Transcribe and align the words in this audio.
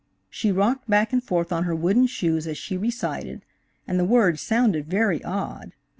She 0.31 0.51
rocked 0.51 0.89
back 0.89 1.13
and 1.13 1.23
forth 1.23 1.51
on 1.51 1.65
her 1.65 1.75
wooden 1.75 2.07
shoes 2.07 2.47
as 2.47 2.57
she 2.57 2.75
recited, 2.75 3.45
and 3.87 3.99
the 3.99 4.03
words 4.03 4.41
sounded 4.41 4.87
very 4.87 5.23
odd. 5.23 5.73